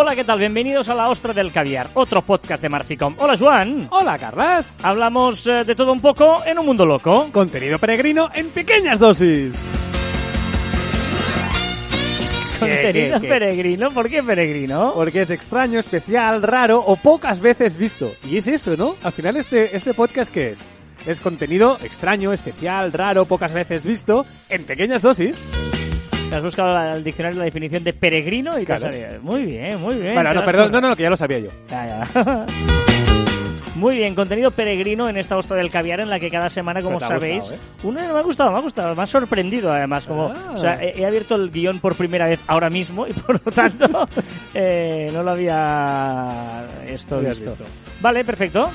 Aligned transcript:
Hola, 0.00 0.14
¿qué 0.14 0.22
tal? 0.22 0.38
Bienvenidos 0.38 0.88
a 0.88 0.94
La 0.94 1.08
Ostra 1.08 1.32
del 1.32 1.50
Caviar, 1.50 1.90
otro 1.94 2.22
podcast 2.22 2.62
de 2.62 2.68
Marficom. 2.68 3.16
Hola, 3.18 3.36
Juan. 3.36 3.88
Hola, 3.90 4.16
Carlas. 4.16 4.78
Hablamos 4.80 5.44
eh, 5.48 5.64
de 5.64 5.74
todo 5.74 5.92
un 5.92 6.00
poco 6.00 6.40
en 6.46 6.56
un 6.56 6.66
mundo 6.66 6.86
loco. 6.86 7.28
Contenido 7.32 7.80
peregrino 7.80 8.30
en 8.32 8.50
pequeñas 8.50 9.00
dosis. 9.00 9.54
Contenido 12.60 13.16
qué, 13.16 13.22
qué? 13.22 13.28
peregrino. 13.28 13.90
¿Por 13.90 14.08
qué 14.08 14.22
peregrino? 14.22 14.92
Porque 14.94 15.22
es 15.22 15.30
extraño, 15.30 15.80
especial, 15.80 16.44
raro 16.44 16.78
o 16.78 16.94
pocas 16.94 17.40
veces 17.40 17.76
visto. 17.76 18.12
Y 18.22 18.36
es 18.36 18.46
eso, 18.46 18.76
¿no? 18.76 18.94
Al 19.02 19.10
final, 19.10 19.36
este, 19.36 19.76
este 19.76 19.94
podcast, 19.94 20.32
¿qué 20.32 20.52
es? 20.52 20.60
Es 21.08 21.18
contenido 21.18 21.76
extraño, 21.82 22.32
especial, 22.32 22.92
raro, 22.92 23.24
pocas 23.24 23.52
veces 23.52 23.84
visto, 23.84 24.24
en 24.48 24.62
pequeñas 24.62 25.02
dosis. 25.02 25.36
Te 26.28 26.36
has 26.36 26.42
buscado 26.42 26.94
el 26.94 27.02
diccionario 27.04 27.38
la 27.38 27.44
definición 27.46 27.82
de 27.84 27.92
peregrino 27.92 28.58
y 28.58 28.64
te 28.66 28.72
ha 28.74 28.76
Claro. 28.76 28.92
salido. 28.92 29.22
Muy 29.22 29.44
bien, 29.46 29.80
muy 29.80 29.94
bien. 29.96 30.14
Bueno, 30.14 30.30
te 30.30 30.34
no, 30.34 30.40
has 30.40 30.46
perdón, 30.46 30.72
no, 30.72 30.80
no, 30.80 30.96
que 30.96 31.02
ya 31.04 31.10
lo 31.10 31.16
sabía 31.16 31.38
yo. 31.38 31.50
Ya, 31.70 32.06
ya. 32.14 32.46
Muy 33.74 33.96
bien, 33.98 34.16
contenido 34.16 34.50
peregrino 34.50 35.08
en 35.08 35.16
esta 35.18 35.36
Ostra 35.36 35.56
del 35.56 35.70
Caviar 35.70 36.00
en 36.00 36.10
la 36.10 36.18
que 36.18 36.30
cada 36.30 36.48
semana, 36.48 36.82
como 36.82 36.98
te 36.98 37.04
ha 37.04 37.08
sabéis, 37.08 37.42
gustado, 37.44 37.60
una 37.84 38.12
me 38.12 38.18
ha 38.18 38.22
gustado, 38.22 38.50
me 38.50 38.58
ha 38.58 38.60
gustado, 38.60 38.94
me 38.96 39.02
ha 39.04 39.06
sorprendido 39.06 39.72
además, 39.72 40.04
como, 40.04 40.32
Ah. 40.32 40.50
o 40.52 40.58
sea, 40.58 40.82
he, 40.82 41.00
he 41.00 41.06
abierto 41.06 41.36
el 41.36 41.48
guion 41.52 41.78
por 41.78 41.94
primera 41.94 42.26
vez 42.26 42.40
ahora 42.48 42.70
mismo 42.70 43.06
y 43.06 43.12
por 43.26 43.34
lo 43.46 43.52
tanto 43.52 44.08
eh, 44.54 45.10
no 45.12 45.22
lo 45.22 45.30
había 45.30 46.64
esto 46.88 47.20
visto. 47.20 47.50
visto. 47.50 47.64
Vale, 48.00 48.24
perfecto. 48.24 48.68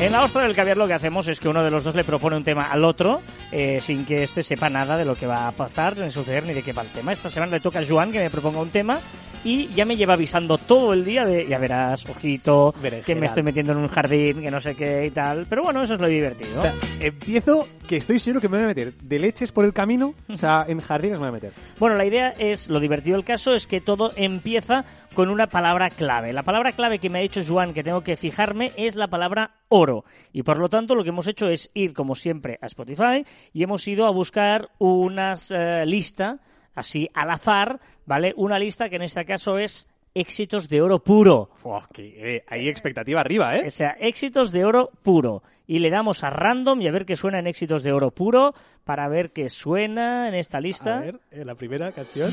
En 0.00 0.10
la 0.10 0.24
ostra 0.24 0.42
del 0.42 0.56
caviar 0.56 0.76
lo 0.76 0.88
que 0.88 0.94
hacemos 0.94 1.28
es 1.28 1.38
que 1.38 1.48
uno 1.48 1.62
de 1.62 1.70
los 1.70 1.84
dos 1.84 1.94
le 1.94 2.02
propone 2.02 2.36
un 2.36 2.42
tema 2.44 2.70
al 2.72 2.84
otro 2.84 3.20
eh, 3.50 3.80
sin 3.80 4.04
que 4.04 4.22
éste 4.22 4.42
sepa 4.42 4.68
nada 4.68 4.96
de 4.96 5.04
lo 5.04 5.14
que 5.14 5.26
va 5.26 5.48
a 5.48 5.52
pasar, 5.52 5.96
ni 5.98 6.10
suceder, 6.10 6.44
ni 6.44 6.52
de 6.52 6.62
qué 6.62 6.72
va 6.72 6.82
el 6.82 6.90
tema. 6.90 7.12
Esta 7.12 7.30
semana 7.30 7.52
le 7.52 7.60
toca 7.60 7.80
a 7.80 7.86
Joan 7.86 8.12
que 8.12 8.18
me 8.18 8.30
proponga 8.30 8.60
un 8.60 8.70
tema 8.70 9.00
y 9.44 9.68
ya 9.68 9.84
me 9.84 9.96
lleva 9.96 10.14
avisando 10.14 10.58
todo 10.58 10.92
el 10.92 11.04
día 11.04 11.24
de, 11.24 11.46
ya 11.46 11.58
verás, 11.58 12.08
ojito, 12.08 12.74
que 13.06 13.14
me 13.14 13.26
estoy 13.26 13.42
metiendo 13.42 13.72
en 13.72 13.78
un 13.78 13.88
jardín, 13.88 14.42
que 14.42 14.50
no 14.50 14.60
sé 14.60 14.74
qué 14.74 15.06
y 15.06 15.10
tal. 15.10 15.46
Pero 15.48 15.62
bueno, 15.62 15.82
eso 15.82 15.94
es 15.94 16.00
lo 16.00 16.08
divertido. 16.08 16.60
O 16.60 16.62
sea, 16.62 16.74
empiezo 17.00 17.66
que 17.86 17.96
estoy 17.96 18.18
seguro 18.18 18.40
que 18.40 18.48
me 18.48 18.58
voy 18.58 18.64
a 18.64 18.68
meter 18.68 18.94
de 18.94 19.18
leches 19.18 19.52
por 19.52 19.64
el 19.64 19.72
camino, 19.72 20.14
o 20.28 20.36
sea, 20.36 20.66
en 20.68 20.80
jardines 20.80 21.18
me 21.18 21.20
voy 21.20 21.28
a 21.28 21.32
meter. 21.32 21.52
Bueno, 21.78 21.96
la 21.96 22.04
idea 22.04 22.34
es, 22.38 22.68
lo 22.68 22.80
divertido 22.80 23.16
del 23.16 23.24
caso 23.24 23.54
es 23.54 23.66
que 23.66 23.80
todo 23.80 24.12
empieza 24.16 24.84
con 25.14 25.30
una 25.30 25.46
palabra 25.46 25.90
clave. 25.90 26.32
La 26.32 26.42
palabra 26.42 26.72
clave 26.72 26.98
que 26.98 27.08
me 27.08 27.18
ha 27.18 27.22
dicho 27.22 27.40
Joan 27.46 27.72
que 27.72 27.82
tengo 27.82 28.02
que 28.02 28.16
fijarme 28.16 28.72
es 28.76 28.94
la 28.94 29.08
palabra 29.08 29.52
oro. 29.68 30.04
Y 30.32 30.42
por 30.42 30.58
lo 30.58 30.68
tanto 30.68 30.94
lo 30.94 31.02
que 31.02 31.08
hemos 31.10 31.26
hecho 31.26 31.48
es 31.48 31.70
ir, 31.74 31.92
como 31.94 32.14
siempre, 32.14 32.58
a 32.60 32.66
Spotify 32.66 33.24
y 33.52 33.62
hemos 33.62 33.86
ido 33.88 34.06
a 34.06 34.10
buscar 34.10 34.70
unas 34.78 35.50
eh, 35.50 35.84
lista, 35.86 36.38
así 36.74 37.08
al 37.14 37.30
azar, 37.30 37.80
¿vale? 38.06 38.32
Una 38.36 38.58
lista 38.58 38.88
que 38.88 38.96
en 38.96 39.02
este 39.02 39.24
caso 39.24 39.58
es 39.58 39.88
éxitos 40.14 40.68
de 40.68 40.82
oro 40.82 41.02
puro. 41.02 41.50
Uf, 41.62 41.86
que, 41.92 42.36
eh, 42.36 42.44
hay 42.48 42.68
expectativa 42.68 43.20
arriba, 43.20 43.56
¿eh? 43.56 43.64
O 43.66 43.70
sea, 43.70 43.96
éxitos 44.00 44.52
de 44.52 44.64
oro 44.64 44.90
puro. 45.02 45.42
Y 45.66 45.78
le 45.80 45.90
damos 45.90 46.24
a 46.24 46.30
random 46.30 46.80
y 46.80 46.88
a 46.88 46.92
ver 46.92 47.04
qué 47.04 47.16
suena 47.16 47.38
en 47.38 47.46
éxitos 47.46 47.82
de 47.82 47.92
oro 47.92 48.10
puro 48.10 48.54
para 48.84 49.08
ver 49.08 49.32
qué 49.32 49.48
suena 49.48 50.28
en 50.28 50.34
esta 50.34 50.60
lista. 50.60 50.98
A 50.98 51.00
ver, 51.00 51.20
eh, 51.30 51.44
la 51.44 51.54
primera 51.54 51.92
canción. 51.92 52.32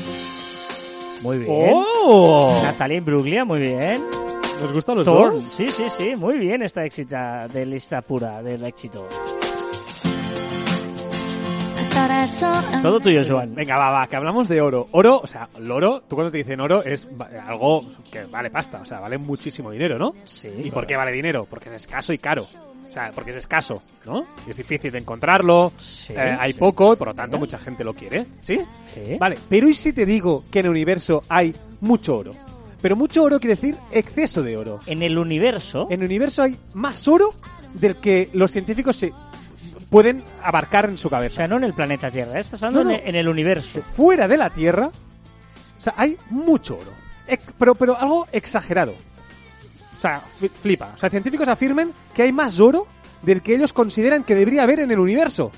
Muy 1.22 1.38
bien. 1.38 1.70
¡Oh! 1.72 2.58
Natalia 2.62 2.98
Imbruglia, 2.98 3.44
muy 3.44 3.60
bien. 3.60 4.02
¿Nos 4.60 4.72
gustan 4.72 4.96
los 4.96 5.06
dos? 5.06 5.42
sí, 5.56 5.68
sí, 5.68 5.84
sí, 5.88 6.16
muy 6.16 6.38
bien 6.38 6.62
esta 6.62 6.84
éxita 6.84 7.46
de 7.48 7.66
lista 7.66 8.00
pura 8.00 8.42
del 8.42 8.64
éxito. 8.64 9.06
Todo 12.82 13.00
tuyo, 13.00 13.22
Joan. 13.26 13.54
Venga, 13.54 13.76
va, 13.76 13.90
va, 13.90 14.06
que 14.06 14.16
hablamos 14.16 14.48
de 14.48 14.60
oro. 14.60 14.88
Oro, 14.92 15.20
o 15.22 15.26
sea, 15.26 15.48
el 15.56 15.70
oro, 15.70 16.02
tú 16.08 16.16
cuando 16.16 16.30
te 16.30 16.38
dicen 16.38 16.60
oro 16.60 16.82
es 16.82 17.06
algo 17.46 17.84
que 18.10 18.24
vale 18.24 18.50
pasta, 18.50 18.80
o 18.80 18.84
sea, 18.84 19.00
vale 19.00 19.18
muchísimo 19.18 19.70
dinero, 19.70 19.98
¿no? 19.98 20.14
Sí. 20.24 20.48
¿Y 20.64 20.70
por 20.70 20.86
qué 20.86 20.96
vale 20.96 21.12
dinero? 21.12 21.46
Porque 21.48 21.68
es 21.68 21.74
escaso 21.76 22.12
y 22.12 22.18
caro. 22.18 22.42
O 22.44 22.92
sea, 22.92 23.10
porque 23.14 23.30
es 23.32 23.36
escaso, 23.38 23.82
¿no? 24.06 24.24
Y 24.46 24.50
es 24.50 24.56
difícil 24.56 24.90
de 24.90 24.98
encontrarlo, 24.98 25.72
Sí, 25.76 26.14
eh, 26.14 26.36
hay 26.38 26.52
sí. 26.52 26.58
poco 26.58 26.94
y 26.94 26.96
por 26.96 27.08
lo 27.08 27.14
tanto 27.14 27.36
mucha 27.38 27.58
gente 27.58 27.84
lo 27.84 27.92
quiere, 27.94 28.26
¿sí? 28.40 28.58
Sí. 28.92 29.16
Vale, 29.18 29.36
pero 29.48 29.68
¿y 29.68 29.74
si 29.74 29.92
te 29.92 30.06
digo 30.06 30.44
que 30.50 30.60
en 30.60 30.66
el 30.66 30.70
universo 30.70 31.22
hay 31.28 31.54
mucho 31.82 32.16
oro? 32.18 32.32
Pero 32.80 32.96
mucho 32.96 33.22
oro 33.24 33.38
quiere 33.38 33.56
decir 33.56 33.76
exceso 33.90 34.42
de 34.42 34.56
oro. 34.56 34.80
En 34.86 35.02
el 35.02 35.18
universo, 35.18 35.86
En 35.90 36.00
el 36.00 36.06
universo 36.06 36.42
hay 36.42 36.56
más 36.74 37.06
oro 37.08 37.34
del 37.74 37.96
que 37.96 38.30
los 38.32 38.50
científicos 38.52 38.96
se 38.96 39.12
pueden 39.90 40.22
abarcar 40.42 40.86
en 40.88 40.98
su 40.98 41.08
o 41.08 41.10
cabeza. 41.10 41.36
sea, 41.36 41.48
no 41.48 41.56
en 41.56 41.64
el 41.64 41.74
planeta 41.74 42.10
Tierra, 42.10 42.36
¿eh? 42.36 42.40
estás 42.40 42.62
hablando 42.62 42.84
No, 42.92 42.96
no. 42.96 43.02
en 43.04 43.14
el- 43.16 43.28
universo. 43.28 43.80
fuera 43.94 44.26
de 44.28 44.36
la 44.36 44.50
Tierra, 44.50 44.88
o 44.88 45.80
sea, 45.80 45.94
hay 45.96 46.16
mucho 46.30 46.76
oro. 46.78 46.92
Pero, 47.58 47.74
pero 47.74 47.98
algo 47.98 48.26
exagerado. 48.32 48.92
O 48.92 50.00
sea, 50.00 50.20
fli- 50.40 50.50
flipa. 50.50 50.92
O 50.94 50.98
sea, 50.98 51.10
científicos 51.10 51.48
afirman 51.48 51.92
que 52.14 52.22
hay 52.22 52.32
más 52.32 52.60
oro 52.60 52.86
del 53.22 53.42
que 53.42 53.54
ellos 53.54 53.72
consideran 53.72 54.22
que 54.24 54.34
debería 54.34 54.62
haber 54.62 54.80
en 54.80 54.90
el 54.90 54.98
universo. 55.00 55.50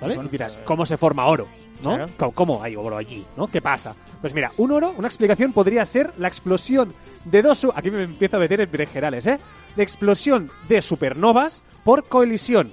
¿Vale? 0.00 0.16
Bueno, 0.16 0.30
pues, 0.30 0.58
¿cómo 0.64 0.84
se 0.84 0.96
forma 0.96 1.26
oro? 1.26 1.46
¿no? 1.82 1.96
claro. 2.16 2.32
¿Cómo, 2.32 2.62
hay 2.62 2.76
oro 2.76 2.96
allí? 2.96 3.24
¿No? 3.36 3.46
¿Qué 3.48 3.60
pasa? 3.60 3.94
Pues 4.20 4.34
mira, 4.34 4.50
un 4.58 4.70
oro, 4.72 4.94
una 4.96 5.08
explicación 5.08 5.52
podría 5.52 5.84
ser 5.84 6.12
la 6.18 6.28
explosión 6.28 6.92
de 7.24 7.42
dos... 7.42 7.66
Aquí 7.74 7.90
me 7.90 8.02
empiezo 8.04 8.36
a 8.36 8.40
meter 8.40 8.60
en 8.60 8.70
berenjenales, 8.70 9.26
¿eh? 9.26 9.38
La 9.76 9.82
explosión 9.82 10.50
de 10.68 10.80
supernovas 10.82 11.62
por 11.84 12.06
colisión, 12.08 12.72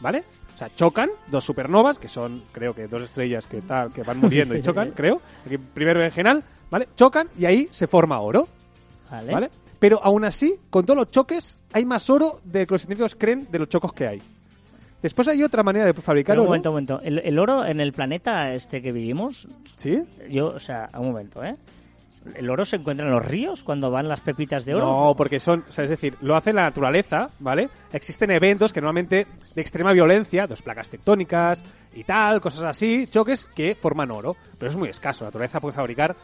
¿vale? 0.00 0.24
O 0.54 0.58
sea, 0.58 0.70
chocan 0.74 1.10
dos 1.26 1.44
supernovas, 1.44 1.98
que 1.98 2.08
son, 2.08 2.42
creo 2.52 2.74
que 2.74 2.88
dos 2.88 3.02
estrellas 3.02 3.46
que, 3.46 3.60
tal, 3.60 3.92
que 3.92 4.02
van 4.02 4.18
muriendo 4.18 4.56
y 4.56 4.62
chocan, 4.62 4.92
creo. 4.92 5.20
Aquí, 5.44 5.58
primero 5.58 5.98
berenjenal, 5.98 6.42
¿vale? 6.70 6.88
Chocan 6.96 7.28
y 7.38 7.44
ahí 7.44 7.68
se 7.72 7.86
forma 7.86 8.20
oro, 8.20 8.48
¿Vale? 9.10 9.32
¿vale? 9.32 9.50
Pero 9.78 10.02
aún 10.02 10.24
así, 10.24 10.54
con 10.70 10.86
todos 10.86 10.98
los 10.98 11.10
choques, 11.10 11.62
hay 11.72 11.84
más 11.84 12.08
oro 12.08 12.40
de 12.44 12.66
que 12.66 12.74
los 12.74 12.80
científicos 12.80 13.14
creen 13.14 13.46
de 13.50 13.58
los 13.58 13.68
chocos 13.68 13.92
que 13.92 14.06
hay. 14.06 14.22
Después 15.02 15.28
hay 15.28 15.42
otra 15.42 15.62
manera 15.62 15.84
de 15.84 15.92
fabricar 15.92 16.36
un 16.36 16.40
oro. 16.40 16.48
momento, 16.48 16.70
un 16.70 16.74
momento. 16.74 17.00
El, 17.02 17.18
el 17.18 17.38
oro 17.38 17.64
en 17.66 17.80
el 17.80 17.92
planeta 17.92 18.54
este 18.54 18.80
que 18.80 18.92
vivimos, 18.92 19.46
¿Sí? 19.76 20.02
yo, 20.30 20.48
o 20.48 20.58
sea, 20.58 20.88
un 20.98 21.08
momento, 21.08 21.44
¿eh? 21.44 21.54
¿El 22.34 22.50
oro 22.50 22.64
se 22.64 22.76
encuentra 22.76 23.06
en 23.06 23.12
los 23.12 23.24
ríos 23.24 23.62
cuando 23.62 23.90
van 23.90 24.08
las 24.08 24.20
pepitas 24.20 24.64
de 24.64 24.74
oro? 24.74 24.86
No, 24.86 25.14
porque 25.16 25.40
son, 25.40 25.64
o 25.68 25.72
sea, 25.72 25.84
es 25.84 25.90
decir, 25.90 26.16
lo 26.20 26.36
hace 26.36 26.52
la 26.52 26.62
naturaleza, 26.62 27.28
¿vale? 27.38 27.68
Existen 27.92 28.30
eventos 28.30 28.72
que 28.72 28.80
normalmente 28.80 29.26
de 29.54 29.60
extrema 29.60 29.92
violencia, 29.92 30.46
dos 30.46 30.62
placas 30.62 30.88
tectónicas 30.88 31.62
y 31.94 32.04
tal, 32.04 32.40
cosas 32.40 32.64
así, 32.64 33.06
choques 33.06 33.46
que 33.46 33.74
forman 33.74 34.10
oro. 34.10 34.36
Pero 34.58 34.70
es 34.70 34.76
muy 34.76 34.88
escaso, 34.88 35.24
la 35.24 35.28
naturaleza 35.28 35.60
puede 35.60 35.76
fabricar 35.76 36.16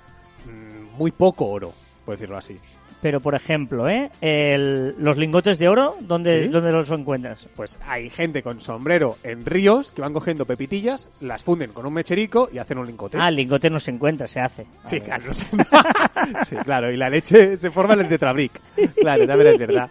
mm, 0.47 0.97
muy 0.97 1.11
poco 1.11 1.47
oro, 1.47 1.73
por 2.05 2.15
decirlo 2.15 2.37
así. 2.37 2.59
Pero, 3.03 3.19
por 3.21 3.35
ejemplo, 3.35 3.89
¿eh? 3.89 4.11
El- 4.21 4.95
los 4.99 5.19
lingotes 5.19 5.59
de 5.59 5.69
oro, 5.69 5.97
¿dónde, 6.01 6.45
¿Sí? 6.45 6.49
¿dónde 6.49 6.71
los 6.71 6.89
encuentras? 6.93 7.49
Pues 7.57 7.79
hay 7.85 8.09
gente 8.11 8.43
con 8.45 8.61
sombrero 8.61 9.19
en 9.25 9.45
ríos 9.45 9.91
que 9.91 10.01
van 10.03 10.13
cogiendo 10.13 10.47
pepitillas, 10.47 11.11
las 11.21 11.43
funden 11.43 11.73
con 11.73 11.85
un 11.85 11.93
mecherico 11.95 12.49
y 12.53 12.59
hacen 12.59 12.79
un 12.79 12.87
lingote. 12.87 13.19
Ah, 13.21 13.29
el 13.29 13.35
lingote 13.37 13.69
no 13.71 13.81
se 13.81 13.91
encuentra, 13.91 14.29
se 14.29 14.39
hace. 14.39 14.67
Sí, 14.85 15.01
claro, 15.01 15.25
no 15.27 15.35
sí, 16.49 16.57
claro, 16.65 16.93
y 16.93 16.97
la 16.97 17.11
leche 17.11 17.57
se 17.57 17.71
forma 17.73 17.95
en 17.95 18.01
el 18.01 18.09
tetrabric. 18.09 18.53
Claro, 19.01 19.27
también 19.27 19.51
es 19.53 19.59
verdad. 19.59 19.91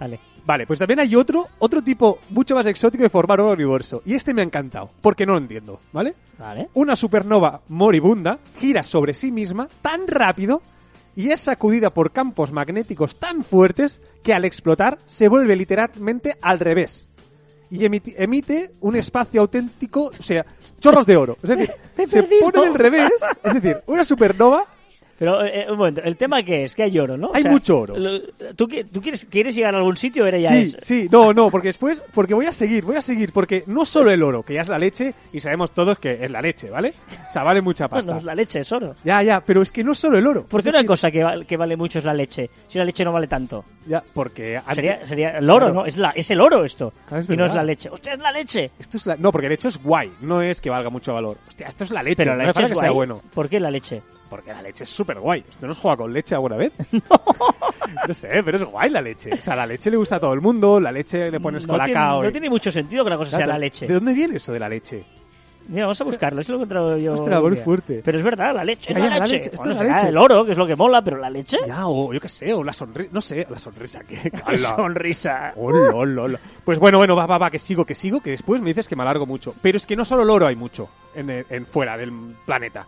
Vale. 0.00 0.18
Vale, 0.44 0.66
pues 0.66 0.76
también 0.80 0.98
hay 0.98 1.14
otro, 1.14 1.46
otro 1.60 1.80
tipo 1.82 2.18
mucho 2.30 2.56
más 2.56 2.66
exótico 2.66 3.04
de 3.04 3.08
formar 3.10 3.40
oro 3.40 3.52
universo. 3.52 4.02
Y 4.04 4.14
este 4.14 4.34
me 4.34 4.40
ha 4.42 4.44
encantado, 4.44 4.90
porque 5.00 5.24
no 5.24 5.34
lo 5.34 5.38
entiendo, 5.38 5.78
¿vale? 5.92 6.14
Vale. 6.36 6.68
Una 6.74 6.96
supernova 6.96 7.60
moribunda 7.68 8.40
gira 8.58 8.82
sobre 8.82 9.14
sí 9.14 9.30
misma 9.30 9.68
tan 9.80 10.08
rápido 10.08 10.60
y 11.16 11.30
es 11.30 11.40
sacudida 11.40 11.90
por 11.90 12.12
campos 12.12 12.52
magnéticos 12.52 13.16
tan 13.16 13.44
fuertes 13.44 14.00
que 14.22 14.32
al 14.32 14.44
explotar 14.44 14.98
se 15.06 15.28
vuelve 15.28 15.56
literalmente 15.56 16.36
al 16.40 16.58
revés. 16.58 17.08
Y 17.70 17.86
emite 17.86 18.70
un 18.80 18.96
espacio 18.96 19.40
auténtico, 19.40 20.10
o 20.18 20.22
sea, 20.22 20.44
chorros 20.78 21.06
de 21.06 21.16
oro. 21.16 21.38
Es 21.42 21.48
decir, 21.48 21.70
se 22.06 22.22
pone 22.22 22.60
del 22.60 22.74
revés, 22.74 23.12
es 23.42 23.54
decir, 23.54 23.82
una 23.86 24.04
supernova 24.04 24.66
Pero, 25.22 25.44
eh, 25.44 25.66
un 25.70 25.78
momento, 25.78 26.00
¿el 26.02 26.16
tema 26.16 26.40
es? 26.40 26.74
Que 26.74 26.82
hay 26.82 26.98
oro, 26.98 27.16
¿no? 27.16 27.28
O 27.28 27.34
Hay 27.36 27.44
mucho 27.44 27.78
oro. 27.78 27.94
¿Tú, 28.56 28.66
tú 28.92 29.00
quieres, 29.00 29.24
quieres 29.30 29.54
llegar 29.54 29.72
a 29.72 29.78
algún 29.78 29.94
sitio 29.96 30.24
o 30.24 30.26
era 30.26 30.36
ya 30.36 30.48
Sí, 30.48 30.56
es- 30.56 30.76
sí, 30.82 31.08
no, 31.12 31.32
no, 31.32 31.48
porque 31.48 31.68
después, 31.68 32.02
porque 32.12 32.34
voy 32.34 32.46
a 32.46 32.50
seguir, 32.50 32.84
voy 32.84 32.96
a 32.96 33.02
seguir, 33.02 33.32
porque 33.32 33.62
no 33.68 33.84
solo 33.84 34.10
el 34.10 34.20
oro, 34.20 34.42
que 34.42 34.54
ya 34.54 34.62
es 34.62 34.68
la 34.68 34.80
leche, 34.80 35.14
y 35.32 35.38
sabemos 35.38 35.70
todos 35.70 36.00
que 36.00 36.24
es 36.24 36.28
la 36.28 36.42
leche, 36.42 36.70
¿vale? 36.70 36.94
O 37.28 37.32
sea, 37.32 37.44
vale 37.44 37.60
mucha 37.62 37.86
pasta. 37.86 38.14
Bueno, 38.14 38.26
la 38.26 38.34
leche 38.34 38.58
es 38.58 38.72
oro. 38.72 38.96
Ya, 39.04 39.22
ya, 39.22 39.38
pero 39.40 39.62
es 39.62 39.70
que 39.70 39.84
no 39.84 39.94
solo 39.94 40.18
el 40.18 40.26
oro. 40.26 40.44
¿Por 40.44 40.60
qué 40.60 40.70
una 40.70 40.78
decir, 40.78 40.88
cosa 40.88 41.08
que, 41.12 41.22
val- 41.22 41.46
que 41.46 41.56
vale 41.56 41.76
mucho 41.76 42.00
es 42.00 42.04
la 42.04 42.14
leche? 42.14 42.50
Si 42.66 42.78
la 42.80 42.84
leche 42.84 43.04
no 43.04 43.12
vale 43.12 43.28
tanto. 43.28 43.64
Ya, 43.86 44.02
porque 44.14 44.56
antes- 44.56 44.74
Sería, 44.74 45.06
sería 45.06 45.28
el 45.38 45.48
oro, 45.48 45.66
Claro. 45.66 45.74
¿no? 45.74 45.86
Es, 45.86 45.96
la, 45.98 46.10
es 46.10 46.28
el 46.32 46.40
oro 46.40 46.64
esto. 46.64 46.92
Claro, 47.06 47.22
es 47.22 47.30
y 47.30 47.36
no 47.36 47.44
es 47.44 47.54
la 47.54 47.62
leche. 47.62 47.88
¡Hostia, 47.90 48.14
es 48.14 48.18
la 48.18 48.32
leche! 48.32 48.72
Esto 48.76 48.96
es 48.96 49.06
la... 49.06 49.16
No, 49.16 49.30
porque 49.30 49.46
el 49.46 49.52
hecho 49.52 49.68
es 49.68 49.80
guay, 49.80 50.10
no 50.22 50.42
es 50.42 50.60
que 50.60 50.68
valga 50.68 50.90
mucho 50.90 51.12
valor. 51.14 51.36
Hostia, 51.46 51.68
esto 51.68 51.84
es 51.84 51.92
la 51.92 52.02
leche, 52.02 52.16
Pero 52.16 52.32
no 52.32 52.38
la 52.38 52.42
me 52.42 52.48
leche 52.48 52.62
es 52.64 52.68
que 52.70 52.74
sea 52.74 52.82
guay. 52.90 52.94
bueno. 52.96 53.20
¿Por 53.32 53.48
qué 53.48 53.60
la 53.60 53.70
leche? 53.70 54.02
Porque 54.30 54.50
la 54.50 54.62
leche 54.62 54.84
es 54.84 54.88
súper 54.88 55.11
guay. 55.18 55.44
¿Usted 55.48 55.66
no 55.66 55.74
jugado 55.74 55.98
con 56.04 56.12
leche 56.12 56.34
alguna 56.34 56.56
vez? 56.56 56.72
No. 58.08 58.14
sé, 58.14 58.42
pero 58.44 58.56
es 58.56 58.64
guay 58.64 58.90
la 58.90 59.00
leche. 59.02 59.30
O 59.32 59.36
sea, 59.42 59.54
la 59.54 59.66
leche 59.66 59.90
le 59.90 59.96
gusta 59.96 60.16
a 60.16 60.20
todo 60.20 60.32
el 60.32 60.40
mundo, 60.40 60.80
la 60.80 60.90
leche 60.90 61.30
le 61.30 61.38
pones 61.40 61.66
no, 61.66 61.74
tiene, 61.74 61.92
colacao. 61.92 62.22
no 62.22 62.28
y- 62.28 62.32
tiene 62.32 62.48
mucho 62.50 62.70
sentido 62.70 63.04
que 63.04 63.10
la 63.10 63.16
cosa 63.16 63.36
sea 63.36 63.46
la 63.46 63.58
leche. 63.58 63.86
¿De 63.86 63.94
dónde 63.94 64.14
viene 64.14 64.36
eso 64.36 64.52
de 64.52 64.58
la 64.58 64.68
leche? 64.68 65.04
Mira, 65.68 65.84
vamos 65.84 66.00
a 66.00 66.04
buscarlo, 66.04 66.40
eso 66.40 66.52
lo 66.52 66.58
he 66.58 66.60
encontrado 66.62 66.96
yo. 66.98 67.12
Ostras, 67.12 67.40
muy 67.40 67.56
fuerte. 67.56 68.00
Pero 68.04 68.18
es 68.18 68.24
verdad, 68.24 68.52
la 68.54 68.64
leche, 68.64 68.92
Ya, 68.92 68.98
la 68.98 69.18
la 69.18 69.26
leche. 69.26 69.50
esto 69.52 69.70
es 69.70 69.76
la 69.76 69.84
leche. 69.84 70.08
el 70.08 70.16
oro, 70.16 70.44
que 70.44 70.52
es 70.52 70.58
lo 70.58 70.66
que 70.66 70.74
mola, 70.74 71.02
pero 71.02 71.18
la 71.18 71.30
leche. 71.30 71.58
Ya, 71.66 71.86
o 71.86 72.12
yo 72.12 72.18
qué 72.20 72.28
sé, 72.28 72.52
o 72.52 72.64
la 72.64 72.72
sonrisa. 72.72 73.10
No 73.12 73.20
sé, 73.20 73.46
la 73.48 73.58
sonrisa 73.58 74.00
que. 74.00 74.16
Qué 74.30 74.56
sonrisa. 74.56 75.52
Hola. 75.56 76.38
Pues 76.64 76.78
bueno, 76.80 76.98
bueno, 76.98 77.14
va, 77.14 77.26
va, 77.26 77.38
va, 77.38 77.50
que 77.50 77.60
sigo, 77.60 77.84
que 77.84 77.94
sigo, 77.94 78.20
que 78.20 78.30
después 78.30 78.60
me 78.60 78.70
dices 78.70 78.88
que 78.88 78.96
me 78.96 79.02
alargo 79.02 79.24
mucho. 79.26 79.54
Pero 79.62 79.76
es 79.76 79.86
que 79.86 79.94
no 79.94 80.04
solo 80.04 80.22
el 80.22 80.30
oro 80.30 80.46
hay 80.48 80.56
mucho 80.56 80.88
en, 81.14 81.30
en 81.48 81.66
fuera 81.66 81.96
del 81.96 82.10
planeta. 82.44 82.86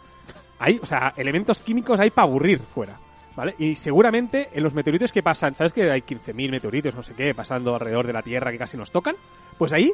Hay, 0.58 0.78
o 0.82 0.86
sea, 0.86 1.12
elementos 1.16 1.60
químicos 1.60 1.98
hay 1.98 2.10
para 2.10 2.28
aburrir 2.28 2.60
fuera. 2.60 2.98
¿Vale? 3.36 3.56
Y 3.58 3.74
seguramente 3.74 4.48
en 4.52 4.62
los 4.62 4.74
meteoritos 4.74 5.10
que 5.10 5.22
pasan, 5.22 5.56
¿sabes 5.56 5.72
que 5.72 5.90
hay 5.90 6.02
15.000 6.02 6.50
meteoritos, 6.52 6.94
no 6.94 7.02
sé 7.02 7.14
qué, 7.14 7.34
pasando 7.34 7.74
alrededor 7.74 8.06
de 8.06 8.12
la 8.12 8.22
Tierra 8.22 8.52
que 8.52 8.58
casi 8.58 8.76
nos 8.76 8.92
tocan? 8.92 9.16
Pues 9.58 9.72
ahí 9.72 9.92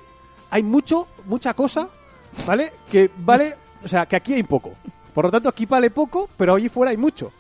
hay 0.51 0.63
mucho, 0.63 1.09
mucha 1.25 1.55
cosa, 1.55 1.89
¿vale? 2.47 2.73
Que 2.93 3.11
vale, 3.17 3.55
o 3.83 3.89
sea, 3.89 4.05
que 4.05 4.17
aquí 4.17 4.35
hay 4.35 4.43
poco. 4.43 4.73
Por 5.15 5.25
lo 5.25 5.31
tanto, 5.31 5.49
aquí 5.49 5.65
vale 5.65 5.89
poco, 5.89 6.29
pero 6.37 6.55
allí 6.55 6.69
fuera 6.69 6.91
hay 6.91 6.99
mucho. 6.99 7.33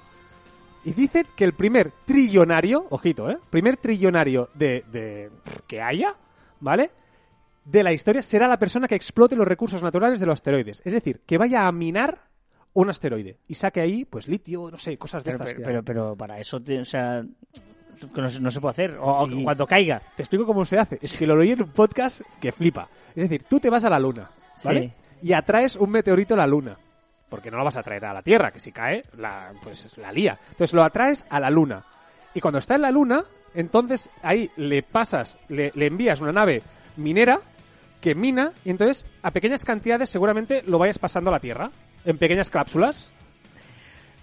Y 0.85 0.93
dicen 0.93 1.27
que 1.37 1.45
el 1.45 1.53
primer 1.53 1.93
trillonario, 2.07 2.87
ojito, 2.89 3.31
¿eh? 3.31 3.39
Primer 3.51 3.77
trillonario 3.77 4.49
de, 4.55 4.85
de 4.91 5.31
que 5.67 5.83
haya, 5.83 6.15
¿vale? 6.61 6.91
De 7.65 7.83
la 7.83 7.93
historia 7.93 8.23
será 8.23 8.49
la 8.49 8.59
persona 8.59 8.89
que 8.89 8.95
explote 8.95 9.37
los 9.37 9.47
recursos 9.47 9.83
naturales 9.83 10.19
de 10.19 10.27
los 10.27 10.35
asteroides. 10.35 10.81
Es 10.85 10.95
decir, 10.95 11.21
que 11.27 11.37
vaya 11.37 11.67
a 11.67 11.73
minar 11.73 12.30
un 12.75 12.89
asteroide 12.91 13.39
y 13.49 13.55
saque 13.55 13.81
ahí, 13.81 14.05
pues, 14.05 14.29
litio, 14.29 14.71
no 14.71 14.77
sé, 14.77 14.97
cosas 14.97 15.25
de 15.25 15.33
Pero, 15.33 15.45
estas. 15.45 15.55
pero, 15.57 15.67
pero, 15.67 15.85
pero 15.85 16.17
para 16.17 16.39
eso, 16.39 16.61
te- 16.61 16.81
o 16.81 16.85
sea, 16.85 17.23
que 18.15 18.21
no, 18.21 18.29
se- 18.29 18.41
no 18.41 18.51
se 18.51 18.61
puede 18.61 18.71
hacer. 18.71 18.97
O, 19.01 19.29
Sí. 19.29 19.43
cuando 19.45 19.67
caiga. 19.67 20.01
Te 20.17 20.23
explico 20.23 20.47
cómo 20.47 20.65
se 20.65 20.79
hace. 20.79 20.99
Es 21.03 21.17
que 21.17 21.27
lo 21.27 21.37
leí 21.37 21.51
en 21.53 21.63
un 21.63 21.71
podcast 21.71 22.21
que 22.41 22.53
flipa. 22.53 22.89
Es 23.11 23.25
decir, 23.29 23.43
tú 23.49 23.59
te 23.61 23.69
vas 23.71 23.85
a 23.85 23.91
la 23.91 23.99
luna, 23.99 24.31
¿vale? 24.65 24.93
Y 25.23 25.33
atraes 25.33 25.77
un 25.77 25.91
meteorito 25.91 26.35
a 26.35 26.39
la 26.39 26.47
luna. 26.47 26.77
Porque 27.29 27.51
no 27.51 27.59
lo 27.59 27.65
vas 27.65 27.77
a 27.77 27.83
traer 27.83 28.05
a 28.07 28.13
la 28.15 28.23
Tierra, 28.23 28.51
que 28.51 28.59
si 28.59 28.73
cae, 28.73 29.05
la, 29.17 29.53
pues 29.63 29.97
la 29.99 30.11
lía. 30.11 30.39
Entonces 30.51 30.73
lo 30.75 30.83
atraes 30.83 31.27
a 31.31 31.39
la 31.39 31.51
luna. 31.51 31.85
Y 32.35 32.41
cuando 32.41 32.59
está 32.59 32.75
en 32.77 32.83
la 32.83 32.91
luna, 32.91 33.25
entonces 33.55 34.09
ahí 34.23 34.51
le 34.57 34.83
pasas, 34.83 35.39
le, 35.49 35.71
le 35.75 35.87
envías 35.87 36.21
una 36.21 36.33
nave 36.33 36.63
minera 36.97 37.41
que 38.01 38.15
mina 38.15 38.53
y 38.65 38.71
entonces 38.71 39.05
a 39.23 39.31
pequeñas 39.31 39.65
cantidades 39.65 40.09
seguramente 40.11 40.63
lo 40.67 40.79
vayas 40.79 40.99
pasando 40.99 41.31
a 41.31 41.35
la 41.35 41.41
Tierra. 41.41 41.71
En 42.05 42.19
pequeñas 42.19 42.49
cápsulas. 42.49 43.11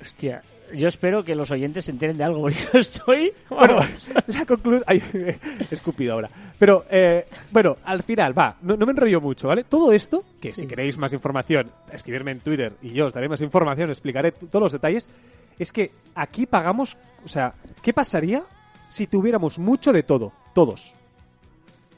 Hostia, 0.02 0.42
yo 0.74 0.88
espero 0.88 1.24
que 1.24 1.36
los 1.36 1.52
oyentes 1.52 1.86
se 1.86 1.92
enteren 1.92 2.18
de 2.18 2.24
algo, 2.24 2.42
porque 2.42 2.58
yo 2.74 2.80
estoy... 2.80 3.34
Bueno, 3.50 3.80
la 4.28 4.46
conclusión... 4.46 4.84
Escupido 5.72 6.14
ahora. 6.14 6.30
Pero, 6.60 6.86
eh, 6.90 7.26
bueno, 7.52 7.78
al 7.86 8.04
final, 8.04 8.38
va, 8.38 8.58
no, 8.62 8.76
no 8.76 8.86
me 8.86 8.92
enrollo 8.92 9.22
mucho, 9.22 9.48
¿vale? 9.48 9.64
Todo 9.64 9.92
esto, 9.92 10.24
que 10.42 10.52
si 10.52 10.68
queréis 10.68 10.98
más 10.98 11.14
información, 11.14 11.72
escribirme 11.92 12.32
en 12.32 12.40
Twitter 12.40 12.74
y 12.82 12.90
yo 12.90 13.08
os 13.08 13.14
daré 13.14 13.30
más 13.30 13.42
información, 13.42 13.90
explicaré 13.90 14.32
todos 14.32 14.64
los 14.64 14.72
detalles, 14.72 15.10
es 15.58 15.72
que 15.72 15.92
aquí 16.16 16.46
pagamos... 16.46 16.98
O 17.26 17.30
sea, 17.30 17.54
¿qué 17.82 17.94
pasaría 17.94 18.44
si 18.90 19.08
tuviéramos 19.08 19.60
mucho 19.60 19.92
de 19.94 20.04
todo? 20.04 20.34
Todos. 20.54 20.94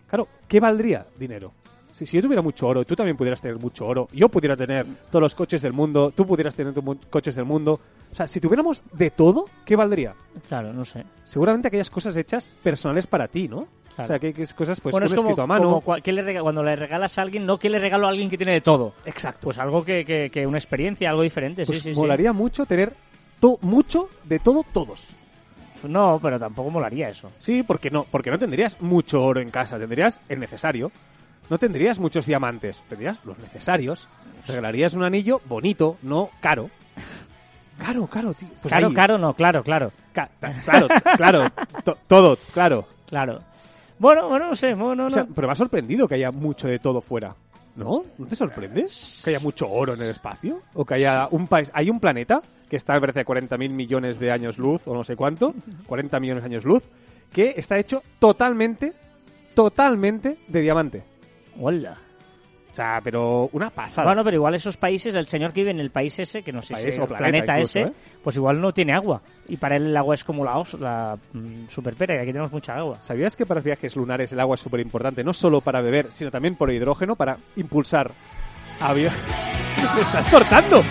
Claro, 0.07 0.27
¿qué 0.47 0.59
valdría 0.59 1.05
dinero? 1.17 1.53
Si, 1.99 2.05
si 2.05 2.15
yo 2.15 2.23
tuviera 2.23 2.41
mucho 2.41 2.65
oro, 2.65 2.85
tú 2.85 2.95
también 2.95 3.17
pudieras 3.17 3.41
tener 3.41 3.57
mucho 3.59 3.85
oro, 3.85 4.07
yo 4.13 4.29
pudiera 4.29 4.55
tener 4.55 4.85
todos 5.11 5.21
los 5.21 5.35
coches 5.35 5.61
del 5.61 5.73
mundo, 5.73 6.13
tú 6.15 6.25
pudieras 6.25 6.55
tener 6.55 6.73
tus 6.73 6.83
coches 7.09 7.35
del 7.35 7.43
mundo. 7.43 7.77
O 8.09 8.15
sea, 8.15 8.25
si 8.25 8.39
tuviéramos 8.39 8.81
de 8.93 9.11
todo, 9.11 9.45
¿qué 9.65 9.75
valdría? 9.75 10.15
Claro, 10.47 10.71
no 10.71 10.85
sé. 10.85 11.03
seguramente 11.25 11.67
aquellas 11.67 11.89
cosas 11.89 12.15
hechas 12.15 12.49
personales 12.63 13.05
para 13.05 13.27
ti, 13.27 13.49
¿no? 13.49 13.67
Claro. 13.95 14.03
O 14.03 14.05
sea, 14.05 14.17
que, 14.19 14.31
que 14.31 14.47
cosas, 14.47 14.79
pues, 14.79 14.93
bueno, 14.93 15.07
es 15.07 15.13
como, 15.13 15.27
escrito 15.27 15.41
a 15.41 15.45
mano. 15.47 15.63
como 15.65 15.81
cua- 15.83 16.01
¿qué 16.01 16.13
le 16.13 16.39
cuando 16.39 16.63
le 16.63 16.73
regalas 16.77 17.17
a 17.17 17.21
alguien, 17.21 17.45
no 17.45 17.59
que 17.59 17.69
le 17.69 17.79
regalo 17.79 18.07
a 18.07 18.11
alguien 18.11 18.29
que 18.29 18.37
tiene 18.37 18.53
de 18.53 18.61
todo. 18.61 18.93
Exacto. 19.05 19.41
Pues 19.43 19.57
algo 19.57 19.83
que, 19.83 20.05
que, 20.05 20.29
que 20.29 20.47
una 20.47 20.57
experiencia, 20.57 21.09
algo 21.09 21.21
diferente, 21.23 21.65
Pues 21.65 21.79
sí, 21.79 21.83
sí, 21.89 21.93
sí. 21.93 21.99
molaría 21.99 22.31
mucho 22.31 22.65
tener 22.65 22.93
to- 23.41 23.59
mucho 23.61 24.07
de 24.23 24.39
todo, 24.39 24.63
todos. 24.71 25.09
No, 25.83 26.17
pero 26.21 26.39
tampoco 26.39 26.69
molaría 26.69 27.09
eso. 27.09 27.29
Sí, 27.39 27.63
porque 27.63 27.89
no, 27.89 28.05
porque 28.09 28.31
no 28.31 28.39
tendrías 28.39 28.81
mucho 28.81 29.21
oro 29.21 29.41
en 29.41 29.49
casa, 29.49 29.77
tendrías 29.77 30.19
el 30.29 30.39
necesario. 30.39 30.91
No 31.49 31.57
tendrías 31.57 31.99
muchos 31.99 32.25
diamantes, 32.25 32.77
tendrías 32.89 33.23
los 33.25 33.37
necesarios. 33.39 34.07
Regalarías 34.47 34.93
un 34.93 35.03
anillo 35.03 35.41
bonito, 35.45 35.97
no 36.01 36.29
caro. 36.41 36.69
Caro, 37.77 38.07
caro, 38.07 38.33
tío. 38.33 38.49
Pues 38.61 38.73
caro, 38.73 38.87
ahí. 38.87 38.93
caro, 38.93 39.17
no, 39.17 39.33
claro, 39.33 39.63
claro. 39.63 39.91
Ca- 40.13 40.29
claro, 40.65 40.87
claro. 41.15 41.49
to- 41.83 41.97
todo, 42.07 42.37
claro. 42.53 42.85
Claro. 43.07 43.41
Bueno, 43.97 44.27
bueno, 44.29 44.47
no 44.49 44.55
sé, 44.55 44.73
bueno, 44.73 45.03
no. 45.03 45.07
O 45.07 45.09
sea, 45.09 45.25
pero 45.33 45.47
me 45.47 45.51
ha 45.53 45.55
sorprendido 45.55 46.07
que 46.07 46.15
haya 46.15 46.31
mucho 46.31 46.67
de 46.67 46.79
todo 46.79 47.01
fuera. 47.01 47.33
¿No? 47.75 48.03
¿No 48.17 48.25
te 48.25 48.35
sorprendes? 48.35 49.21
¿Que 49.23 49.29
haya 49.29 49.39
mucho 49.39 49.69
oro 49.69 49.93
en 49.93 50.01
el 50.01 50.09
espacio? 50.09 50.61
¿O 50.73 50.83
que 50.83 50.95
haya 50.95 51.27
un 51.31 51.47
país... 51.47 51.71
Hay 51.73 51.89
un 51.89 51.99
planeta 52.01 52.41
que 52.69 52.75
está, 52.75 52.93
me 52.95 52.99
parece, 53.01 53.21
a 53.21 53.25
40.000 53.25 53.69
millones 53.69 54.19
de 54.19 54.31
años 54.31 54.57
luz, 54.57 54.85
o 54.87 54.93
no 54.93 55.03
sé 55.05 55.15
cuánto, 55.15 55.53
40 55.87 56.19
millones 56.19 56.43
de 56.43 56.47
años 56.49 56.65
luz, 56.65 56.83
que 57.31 57.53
está 57.55 57.77
hecho 57.77 58.03
totalmente, 58.19 58.91
totalmente 59.53 60.37
de 60.47 60.61
diamante. 60.61 61.03
Hola. 61.59 61.95
O 62.71 62.75
sea, 62.75 63.01
pero 63.03 63.49
una 63.51 63.69
pasada. 63.71 64.07
Bueno, 64.07 64.23
pero 64.23 64.35
igual 64.37 64.53
esos 64.55 64.77
países, 64.77 65.13
el 65.15 65.27
señor 65.27 65.51
que 65.51 65.61
vive 65.61 65.71
en 65.71 65.79
el 65.79 65.89
país 65.89 66.17
ese, 66.19 66.43
que 66.43 66.53
no 66.53 66.61
sé 66.61 66.75
País 66.75 66.93
si 66.95 66.99
o 67.01 67.03
el 67.03 67.07
planeta 67.09 67.17
planeta, 67.17 67.53
incluso, 67.57 67.79
ese, 67.79 67.89
¿eh? 67.89 67.93
pues 68.23 68.35
igual 68.37 68.61
no 68.61 68.71
tiene 68.71 68.93
agua. 68.93 69.21
Y 69.47 69.57
para 69.57 69.75
él 69.75 69.87
el 69.87 69.97
agua 69.97 70.13
es 70.15 70.23
como 70.23 70.45
la, 70.45 70.57
os- 70.57 70.75
la 70.79 71.17
mm, 71.33 71.67
superpera, 71.67 72.15
y 72.15 72.17
aquí 72.19 72.27
tenemos 72.27 72.51
mucha 72.51 72.75
agua. 72.77 72.95
¿Sabías 73.01 73.35
que 73.35 73.45
para 73.45 73.57
los 73.57 73.65
viajes 73.65 73.95
lunares 73.95 74.31
el 74.31 74.39
agua 74.39 74.55
es 74.55 74.61
súper 74.61 74.79
importante? 74.81 75.23
No 75.23 75.33
solo 75.33 75.61
para 75.61 75.81
beber, 75.81 76.11
sino 76.11 76.29
también 76.31 76.55
por 76.55 76.71
hidrógeno, 76.71 77.15
para 77.15 77.37
impulsar 77.55 78.11
aviones. 78.79 79.17
¡Me 79.95 80.01
estás 80.01 80.27
cortando! 80.31 80.81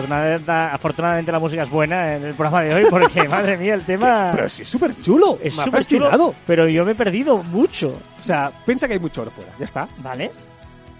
Afortunadamente, 0.00 0.52
afortunadamente 0.52 1.32
la 1.32 1.38
música 1.38 1.62
es 1.62 1.70
buena 1.70 2.16
en 2.16 2.24
el 2.24 2.34
programa 2.34 2.62
de 2.62 2.74
hoy, 2.74 2.86
porque 2.90 3.28
madre 3.28 3.56
mía, 3.56 3.74
el 3.74 3.84
tema 3.84 4.32
Pero 4.34 4.48
sí 4.48 4.62
es 4.62 4.68
súper 4.68 5.00
chulo. 5.00 5.38
es 5.42 5.54
súper 5.54 5.84
chulo, 5.84 6.34
pero 6.46 6.68
yo 6.68 6.84
me 6.84 6.92
he 6.92 6.94
perdido 6.94 7.38
mucho. 7.42 7.88
O 8.20 8.24
sea, 8.24 8.50
piensa 8.66 8.86
que 8.86 8.94
hay 8.94 9.00
mucho 9.00 9.22
oro 9.22 9.30
fuera. 9.30 9.52
Ya 9.58 9.64
está. 9.64 9.88
¿Vale? 9.98 10.30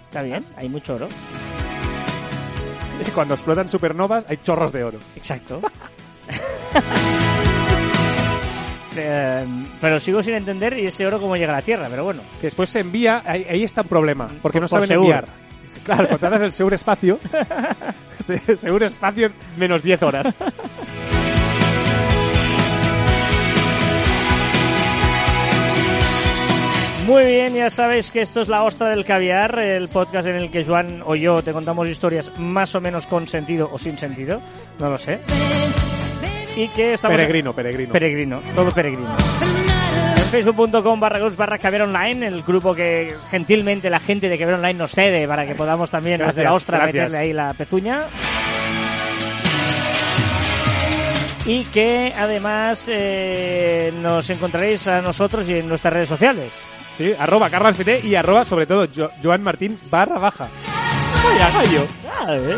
Está 0.03 0.23
bien, 0.23 0.45
hay 0.57 0.67
mucho 0.69 0.95
oro. 0.95 1.07
Y 3.05 3.09
cuando 3.15 3.33
explotan 3.35 3.67
supernovas 3.69 4.25
hay 4.29 4.37
chorros 4.37 4.71
de 4.71 4.83
oro. 4.83 4.99
Exacto. 5.15 5.61
Eh, 8.97 9.45
pero 9.79 9.99
sigo 10.01 10.21
sin 10.21 10.33
entender 10.33 10.77
y 10.77 10.85
ese 10.87 11.07
oro 11.07 11.19
cómo 11.19 11.37
llega 11.37 11.53
a 11.53 11.57
la 11.57 11.61
Tierra, 11.61 11.87
pero 11.89 12.03
bueno. 12.03 12.21
Que 12.41 12.47
después 12.47 12.67
se 12.69 12.81
envía, 12.81 13.23
ahí, 13.25 13.45
ahí 13.49 13.63
está 13.63 13.83
un 13.83 13.87
problema, 13.87 14.27
porque 14.41 14.59
Por- 14.59 14.63
no 14.63 14.67
por 14.67 14.85
saben 14.85 14.91
enviar. 14.99 15.25
Claro, 15.85 16.09
contratas 16.09 16.41
el 16.41 16.51
Seur 16.51 16.73
Espacio. 16.73 17.17
Se- 18.25 18.55
Seur 18.57 18.83
Espacio 18.83 19.27
en 19.27 19.33
menos 19.57 19.83
10 19.83 20.03
horas. 20.03 20.27
Muy 27.07 27.25
bien, 27.25 27.53
ya 27.55 27.69
sabéis 27.69 28.11
que 28.11 28.21
esto 28.21 28.41
es 28.41 28.47
La 28.47 28.63
Ostra 28.63 28.89
del 28.89 29.03
Caviar, 29.03 29.57
el 29.59 29.87
podcast 29.89 30.27
en 30.27 30.35
el 30.35 30.51
que 30.51 30.63
Joan 30.63 31.01
o 31.03 31.15
yo 31.15 31.41
te 31.41 31.51
contamos 31.51 31.87
historias 31.87 32.31
más 32.39 32.73
o 32.75 32.79
menos 32.81 33.05
con 33.07 33.27
sentido 33.27 33.69
o 33.71 33.77
sin 33.77 33.97
sentido, 33.97 34.39
no 34.79 34.89
lo 34.89 34.97
sé. 34.97 35.19
Y 36.55 36.67
que 36.69 36.93
estamos... 36.93 37.17
Peregrino, 37.17 37.53
peregrino. 37.53 37.91
Peregrino, 37.91 38.41
todo 38.55 38.71
peregrino. 38.71 39.15
Facebook.com 40.31 40.99
barra 40.99 41.19
groups 41.19 41.35
barra 41.35 41.57
caviar 41.57 41.81
online, 41.83 42.25
el 42.25 42.41
grupo 42.43 42.73
que 42.73 43.13
gentilmente 43.29 43.89
la 43.89 43.99
gente 43.99 44.29
de 44.29 44.37
caviar 44.37 44.57
online 44.59 44.75
nos 44.75 44.91
cede 44.91 45.27
para 45.27 45.45
que 45.45 45.55
podamos 45.55 45.89
también 45.89 46.19
Gracias, 46.19 46.35
desde 46.37 46.49
la 46.49 46.55
ostra 46.55 46.77
gracias. 46.77 46.95
meterle 46.95 47.17
ahí 47.17 47.33
la 47.33 47.53
pezuña. 47.53 48.05
Y 51.45 51.65
que 51.65 52.13
además 52.17 52.85
eh, 52.87 53.91
nos 54.01 54.29
encontraréis 54.29 54.87
a 54.87 55.01
nosotros 55.01 55.49
y 55.49 55.57
en 55.57 55.67
nuestras 55.67 55.93
redes 55.93 56.07
sociales. 56.07 56.53
Sí, 56.97 57.13
arroba 57.19 57.49
carlaspt 57.49 57.87
y 58.05 58.15
arroba 58.15 58.45
sobre 58.45 58.65
todo 58.67 58.87
Jo- 58.95 59.09
Joan 59.21 59.41
Martín 59.43 59.77
barra 59.89 60.17
baja. 60.19 60.47
Vaya 61.25 61.49
gallo. 61.49 61.87
Ah, 62.09 62.35
¿eh? 62.35 62.55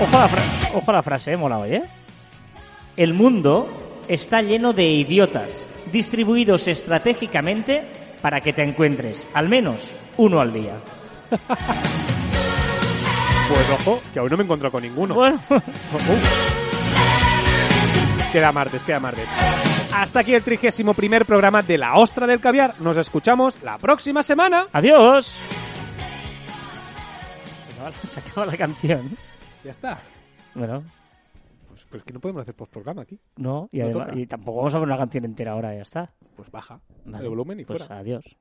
Ojo 0.00 0.16
a 0.16 0.20
la, 0.20 0.28
fra- 0.28 0.44
ojo 0.78 0.90
a 0.90 0.94
la 0.94 1.02
frase, 1.02 1.32
eh, 1.32 1.36
mola 1.36 1.58
hoy, 1.58 1.74
¿eh? 1.74 1.82
El 2.96 3.12
mundo 3.14 3.68
está 4.08 4.42
lleno 4.42 4.72
de 4.72 4.84
idiotas, 4.84 5.66
distribuidos 5.92 6.66
estratégicamente 6.68 7.86
para 8.20 8.40
que 8.40 8.52
te 8.52 8.62
encuentres 8.62 9.26
al 9.34 9.48
menos 9.48 9.92
uno 10.16 10.40
al 10.40 10.52
día. 10.52 10.76
Pues 13.48 13.70
ojo, 13.80 14.00
que 14.12 14.18
aún 14.18 14.28
no 14.30 14.36
me 14.36 14.44
encuentro 14.44 14.70
con 14.70 14.82
ninguno. 14.82 15.14
Bueno, 15.14 15.40
Queda 18.32 18.52
martes, 18.52 18.82
queda 18.82 19.00
martes. 19.00 19.26
Hasta 19.94 20.20
aquí 20.20 20.34
el 20.34 20.42
trigésimo 20.42 20.92
primer 20.92 21.24
programa 21.24 21.62
de 21.62 21.78
La 21.78 21.94
Ostra 21.96 22.26
del 22.26 22.40
Caviar. 22.40 22.74
Nos 22.80 22.98
escuchamos 22.98 23.62
la 23.62 23.78
próxima 23.78 24.22
semana. 24.22 24.66
adiós. 24.72 25.38
Se 27.66 27.74
acaba, 27.74 27.92
se 27.92 28.20
acaba 28.20 28.46
la 28.46 28.56
canción. 28.58 29.16
Ya 29.64 29.70
está. 29.70 29.98
Bueno, 30.54 30.82
Pues, 31.88 32.02
pues 32.02 32.04
que 32.04 32.12
no 32.12 32.20
podemos 32.20 32.42
hacer 32.42 32.54
postprograma 32.54 33.02
aquí. 33.02 33.18
no, 33.36 33.68
y, 33.72 33.78
No 33.78 33.84
además- 33.86 34.08
toca. 34.08 34.18
y 34.18 34.26
tampoco 34.26 34.58
vamos 34.58 34.74
a 34.74 34.78
ver 34.78 34.88
una 34.88 34.98
canción 34.98 35.24
entera 35.24 35.52
ahora, 35.52 35.74
ya 35.74 35.82
está. 35.82 36.12
Pues 36.36 36.50
baja 36.50 36.80
Vale. 37.06 37.24
el 37.24 37.30
volumen 37.30 37.60
y 37.60 37.64
Pues 37.64 37.78
fuera. 37.82 37.98
adiós. 38.00 38.36